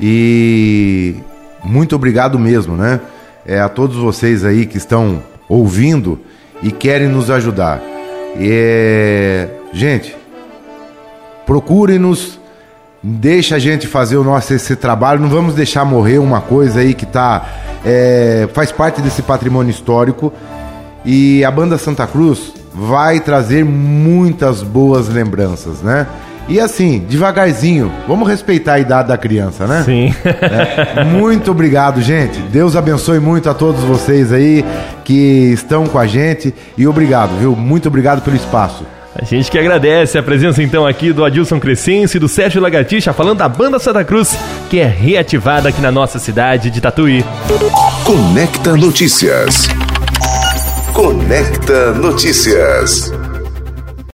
[0.00, 1.16] e
[1.62, 2.98] muito obrigado mesmo, né?
[3.44, 6.18] É, a todos vocês aí que estão ouvindo
[6.62, 7.95] e querem nos ajudar.
[8.38, 9.48] É...
[9.72, 10.16] Gente,
[11.44, 12.38] procure-nos,
[13.02, 16.94] deixa a gente fazer o nosso esse trabalho, não vamos deixar morrer uma coisa aí
[16.94, 17.46] que tá,
[17.84, 18.48] é...
[18.52, 20.32] faz parte desse patrimônio histórico.
[21.04, 26.06] E a banda Santa Cruz vai trazer muitas boas lembranças, né?
[26.48, 29.82] E assim, devagarzinho, vamos respeitar a idade da criança, né?
[29.84, 30.14] Sim.
[30.46, 32.38] É, muito obrigado, gente.
[32.38, 34.64] Deus abençoe muito a todos vocês aí
[35.04, 36.54] que estão com a gente.
[36.76, 37.54] E obrigado, viu?
[37.56, 38.84] Muito obrigado pelo espaço.
[39.14, 43.12] A gente que agradece a presença então aqui do Adilson Crescense e do Sérgio Lagartixa
[43.12, 44.36] falando da Banda Santa Cruz,
[44.68, 47.24] que é reativada aqui na nossa cidade de Tatuí.
[48.04, 49.68] Conecta Notícias.
[50.92, 53.10] Conecta Notícias.